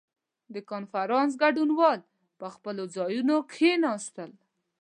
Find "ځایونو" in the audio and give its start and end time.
2.95-3.35